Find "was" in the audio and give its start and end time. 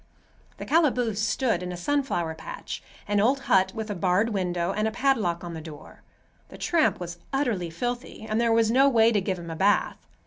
6.99-7.19, 8.51-8.71